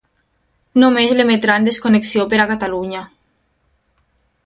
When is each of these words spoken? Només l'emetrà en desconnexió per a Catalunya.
Només 0.83 1.13
l'emetrà 1.19 1.59
en 1.61 1.69
desconnexió 1.69 2.27
per 2.33 2.41
a 2.47 2.51
Catalunya. 2.55 3.07